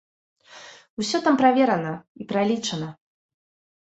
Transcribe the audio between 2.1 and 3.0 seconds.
і пралічана.